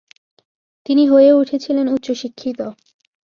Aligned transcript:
তিনি 0.85 1.03
হয়ে 1.07 1.31
উঠেছিলেন 1.33 1.87
উচ্চশিক্ষিত। 1.93 2.59